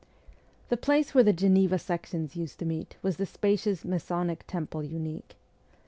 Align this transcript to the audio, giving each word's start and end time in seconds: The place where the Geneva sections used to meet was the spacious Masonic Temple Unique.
The 0.69 0.77
place 0.77 1.13
where 1.13 1.23
the 1.23 1.31
Geneva 1.31 1.77
sections 1.77 2.35
used 2.35 2.57
to 2.57 2.65
meet 2.65 2.95
was 3.03 3.17
the 3.17 3.25
spacious 3.27 3.85
Masonic 3.85 4.45
Temple 4.47 4.81
Unique. 4.81 5.35